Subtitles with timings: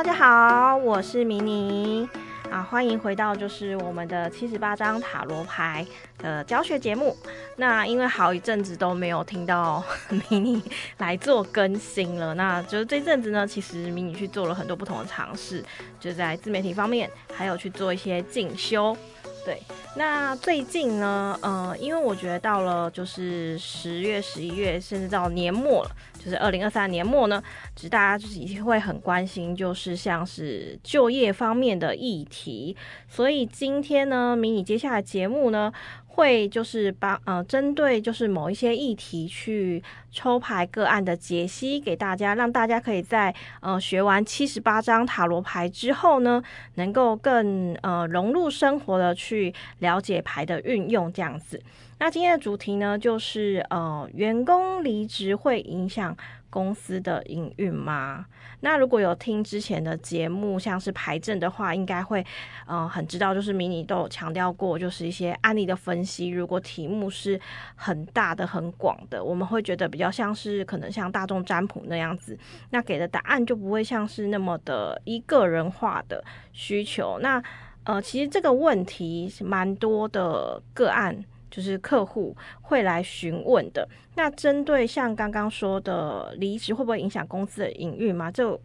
[0.00, 2.08] 大家好，我是迷你
[2.50, 5.86] 啊，欢迎回到就是我们的七十八张塔罗牌
[6.16, 7.14] 的教学节目。
[7.56, 10.62] 那因为好一阵子都没有听到 迷你
[10.96, 15.62] 来做更新了，那就是这阵子呢，其实迷你去做了很多不同的尝试，
[16.00, 18.96] 就在自媒体方面，还有去做一些进修。
[19.44, 19.62] 对，
[19.96, 25.90] 那最近呢，呃，因为我觉得到了就是十月、十一月，甚至到年末了，
[26.22, 27.42] 就是二零二三年末呢，
[27.74, 32.76] 其实大家就是已经会很关心，就是像是就业方面的议题。
[33.08, 35.72] 所以今天呢，迷你接下来节目呢。
[36.12, 46.42] 会就是帮呃针对就是某一些议题去抽牌个案的解析给大家，让大家可以在呃学完七十八张塔罗牌之后呢，
[46.74, 51.62] 能够更呃融入生活的去了解牌的运用这样子。
[52.00, 56.16] 那今天的主题呢，就是呃员工离职会影响
[56.48, 58.24] 公司的营运吗？
[58.60, 62.24] 那如果有听之前的节目，像是牌阵的话，应该会，
[62.66, 66.28] 呃，很知道，就是迷你都有强调过，就是一些案例的分析。
[66.28, 67.38] 如果题目是
[67.74, 72.34] 很大的、很广的，我们会觉得比较像是可能像大众占卜那样子，
[72.70, 77.18] 那给的答案就不会像是那么的一个人化的需求。
[77.20, 77.42] 那，
[77.84, 81.22] 呃，其实这个问题蛮多的个案。
[81.50, 83.88] 就是客户会来询问的。
[84.14, 88.30] 那针对像刚刚说的离职会不会影响公司的营运嘛？
[88.30, 88.58] 这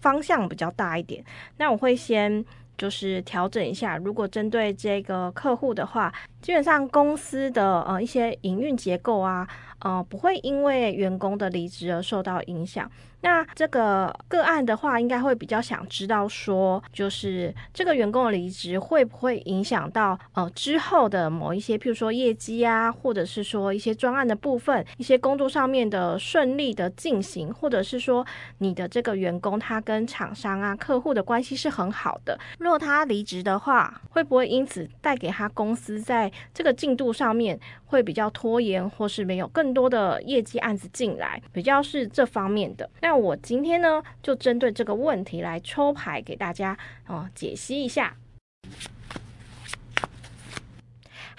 [0.00, 1.24] 方向比较大一点。
[1.56, 2.44] 那我会先
[2.76, 3.96] 就是调整一下。
[3.96, 6.12] 如果针对这个客户的话，
[6.48, 9.46] 基本上公司的呃一些营运结构啊，
[9.80, 12.90] 呃不会因为员工的离职而受到影响。
[13.20, 28.24] 那这个个案的话，应该会比较想知道说，就是这个员工的离职会不会影响到呃之后的某一些，譬如说业绩啊，或者是说一些专案的部分，一些工作上面的顺利的进行，或者是说
[28.58, 42.88] 你的这个员工他跟厂商啊、客户的关系是很好的，如果他离职的话，会不会因此带给他公司在这个进度上面会比较拖延，或是没有更多的业绩案子进来，比较是这方面的。
[43.02, 48.16] 那我今天呢，就针对这个问题来抽牌给大家哦，解析一下。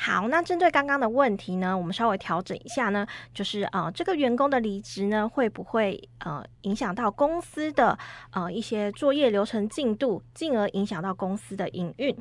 [0.02, 8.00] 好，那针对刚刚的问题呢，我们稍微调整一下呢，就是呃，这个员工的离职呢，会不会呃影响到公司的
[8.32, 12.16] 呃一些作业流程进度，进而影响到公司的营运？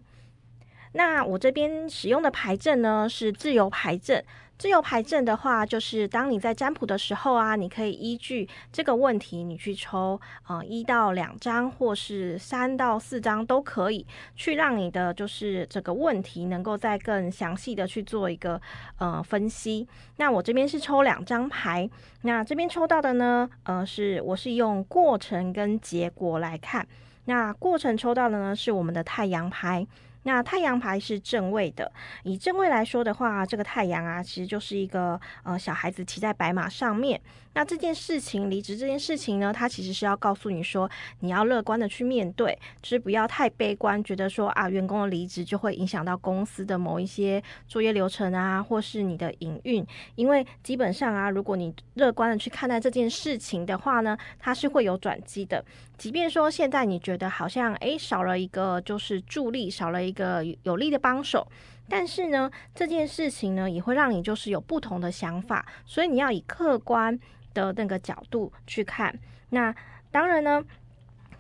[0.93, 4.25] 那我这边使用的牌阵呢，是自由牌阵。
[4.57, 14.05] 自由牌阵的话，就是当你在占卜的时候啊，你可以依据这个问题，你去抽呃一到两张，或是三到四张都可以，
[14.35, 18.61] 去让你的就是这个问题能够再更详细的去做一个
[18.99, 19.87] 呃分析。
[20.17, 21.89] 那我这边是抽两张牌，
[22.23, 26.85] 那这边抽到的呢，呃，是我是用过程跟结果来看。
[27.27, 29.87] 那过程抽到的呢，是我们的太阳牌。
[30.25, 31.91] 那太阳牌是正位的，
[32.25, 37.21] 以正位来说的话，这个太阳啊，其实就是一个呃小孩子骑在白马上面。
[37.55, 40.89] 那这件事情离职这件事情呢，它其实是要告诉你说，
[41.21, 49.85] 你要乐观的去面对，就是不要太悲观，觉得说啊员工的离职就会影响到公司的某一些作业流程啊，或是你的营运。
[50.15, 55.65] 因为基本上啊，如果你乐观的去看待这件事情的话呢，它是会有转机的。
[55.97, 60.45] 即便说现在你觉得好像诶少了一个就是助力，少了一个。
[60.63, 61.47] 有力的帮手，
[61.89, 67.19] 但是呢，这件事情呢，也会让你就是有不同的想法，所以你要以客观
[67.53, 69.15] 的那个角度去看。
[69.51, 69.75] 那
[70.11, 70.65] 当然呢。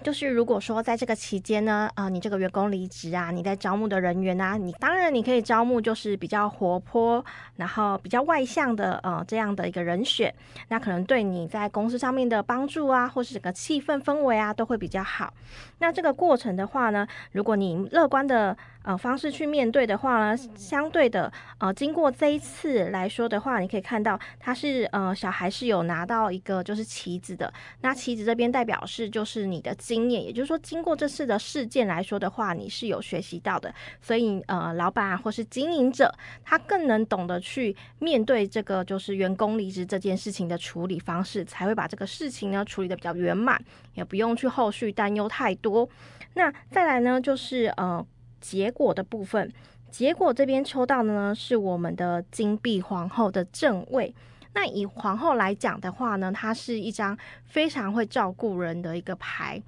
[0.02, 7.24] 就是如果说在这个期间呢，啊、呃，你这个员工离职啊，你在招募的人员啊，你当然你可以招募就是比较活泼，
[7.56, 10.32] 然后比较外向的呃这样的一个人选，
[10.68, 15.32] 那可能对你在公司上面的帮助啊，或是整个气氛氛围啊，都会比较好。
[15.78, 18.56] 那这个过程的话呢，如果你乐观的。
[18.84, 27.52] 呃，方式去面对的话呢，相对的，呃，经过这一次来说的话，你可以看到他是呃，小孩是有拿到一个就是旗子的。
[27.82, 33.74] 那旗子这边代表是就是你的经验，也就是说，经过这次的事件来说的话，你是有学习到的。
[34.02, 36.12] 所以呃，老板或是经营者，
[36.44, 43.58] 他更能懂得去面对这个就是员工离职这件事情的处理方式，才会把这个事情呢处理得比较圆满，
[43.94, 45.88] 也不用去后续担忧太多。
[46.34, 48.06] 那再来呢，就是呃。
[48.40, 49.52] 结果的部分，
[49.90, 54.14] 结果这边抽到的呢是我们的金币皇后的正位。
[54.54, 59.60] 那以皇后来讲的话呢，它是一张非常会照顾人的一个牌。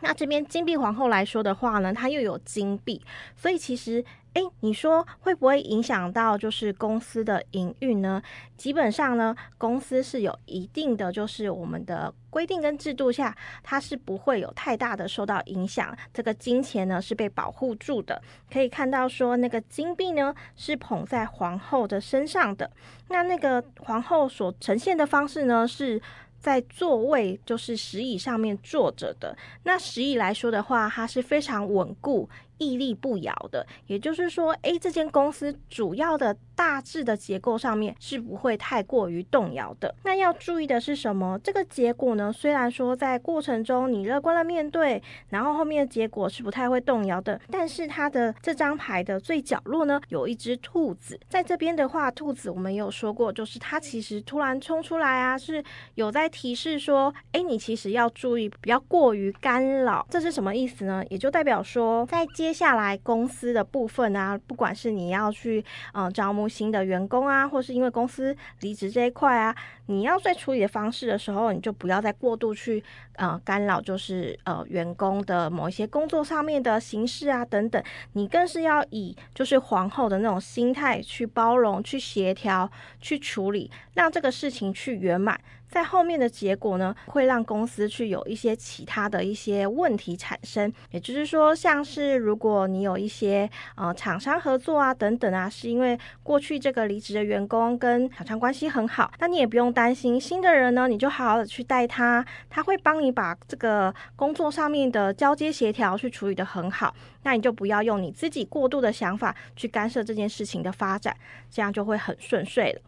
[0.00, 3.00] 那这边金币皇后来说的话呢，它又有金币，
[3.34, 4.04] 所以其实
[4.34, 8.22] 诶，你说会不会影响到就是公司的营运呢？
[8.56, 15.96] 基本上呢，公司是有一定的就是我们的规定跟制度下，它是不会有太大的受到影响。
[16.12, 18.20] 这个金钱呢是被保护住的。
[18.52, 22.70] 可以看到说那个金币呢是捧在皇后的身上的，
[23.08, 26.00] 那那个皇后所呈现的方式呢是。
[26.46, 32.28] 在座位就是石椅上面坐着的，那石椅来说的话，它是非常稳固。
[32.58, 39.94] 屹立不摇的，也就是说，诶，这间公司主要的大致的结构上面是不会太过于动摇的。
[40.04, 41.38] 那要注意的是什么？
[41.42, 55.62] 这个结果呢，虽然说在过程中你乐观的面对，然后后面的结果是不太会动摇的，但是它的这张牌的最角落呢，有一只兔子，在这边的话，兔子我们有说过，就是它其实突然冲出来啊，是
[55.94, 60.06] 有在提示说，诶，你其实要注意，不要过于干扰。
[60.10, 61.04] 这是什么意思呢？
[61.10, 69.52] 也就代表说，在接接下来公司的部分啊，不管是你要去呃招募新的员工啊，或是因为公司离职这一块啊，
[69.86, 72.80] 你要在处理的方式的时候，你就不要再过度去
[73.16, 77.82] 呃干扰，就是呃员工的某一些工作上面的形式啊等等，
[78.12, 82.70] 你更是要以就是皇后的那种心态去包容、去协调、
[83.00, 85.36] 去处理，让这个事情去圆满。
[85.68, 90.72] 在后面的结果呢，会让公司去有一些其他的一些问题产生。
[90.92, 106.94] 也就是说，像是如如果你有一些呃厂商合作啊等等啊，是因为过去这个离职的员工跟厂商关系很好，那你也不用担心新的人呢，你就好好的去带他，他会帮你把这个工作上面的交接协调去处理得很好。
[107.22, 111.16] 那你就不要用你自己过度的想法去干涉这件事情的发展，
[111.50, 112.80] 这样就会很顺遂了。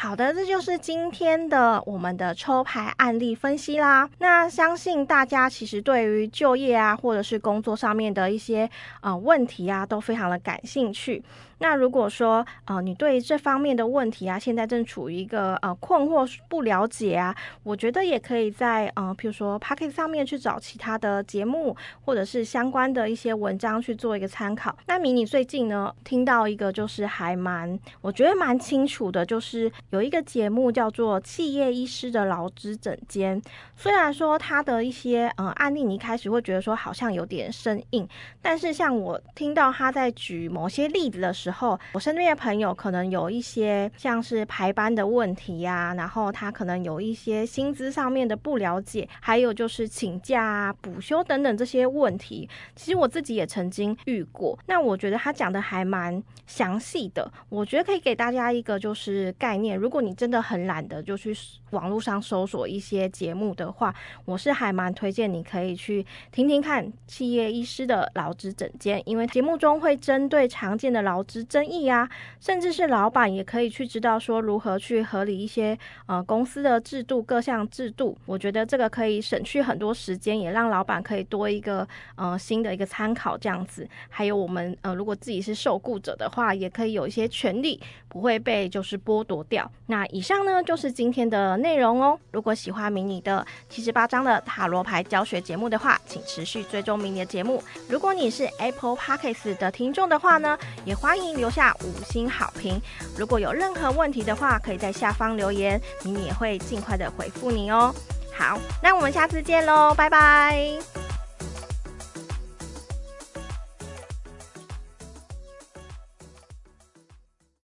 [0.00, 4.08] 好的，这就是今天的我们的抽牌案例分析啦。
[4.18, 11.20] 那相信大家其实对于就业啊，或者是工作上面的一些呃问题啊，都非常的感兴趣。
[11.58, 24.76] 那如果说呃你对这方面的问题啊，现在正处于一个呃困惑不了解啊，我觉得也可以在呃譬如说 Pocket 上面去找其他的节目，或者是相关的一些文章去做一个参考。
[24.86, 33.40] 那迷你最近呢听到一个就是还蛮我觉得蛮清楚的，就是有一个节目叫做《企业医师的劳资诊间》，
[33.74, 38.08] 虽然说他的一些呃案例你一开始会觉得说好像有点生硬，
[38.40, 52.46] 但是像我听到他在举某些例子的时候，之后，我身边的朋友可能有一些像是排班的问题呀、啊，然后他可能有一些薪资上面的不了解，还有就是请假啊、补休等等这些问题。
[52.76, 54.58] 其实我自己也曾经遇过。
[54.66, 59.74] 那我觉得他讲的还蛮详细的，我觉得可以给大家一个就是概念。
[59.74, 61.34] 如果你真的很懒得就去
[61.70, 63.94] 网络上搜索一些节目的话，
[64.26, 71.37] 我是还蛮推荐你可以去听听看企业医师的劳资诊间，因为节目中会针对常见的劳资。
[71.44, 72.08] 争议啊，
[72.40, 81.86] 甚至是老板也可以去知道说如何去合理一些呃公司的制度各项制度，我觉得这个可以省去很多时间，也让老板可以多一个
[82.16, 83.88] 呃新的一个参考这样子。
[84.08, 89.70] 还有我们呃如果自己是受雇者的话，也可以有一些权利不会被就是剥夺掉。
[89.86, 92.18] 那以上呢就是今天的内容哦。
[92.32, 97.62] 如果喜欢迷你的七十八张的塔罗牌教学节目的话，请持续追踪迷你的节目。
[97.88, 101.27] 如果你是 Apple Podcast 的听众的话呢，也欢迎。
[101.36, 102.80] 留下五星好评。
[103.16, 107.94] 如果有任何问题的话，可以在下方留言，迷你也会尽快的回复你哦。
[108.32, 110.97] 好，那我们下次见喽，拜拜。